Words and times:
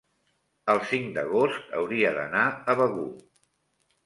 el 0.73 0.79
cinc 0.91 1.11
d'agost 1.17 1.75
hauria 1.81 2.15
d'anar 2.17 2.47
a 2.47 2.77
Begur. 2.81 3.07